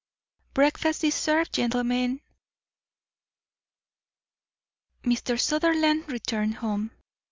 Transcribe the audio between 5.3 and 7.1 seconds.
Sutherland returned home.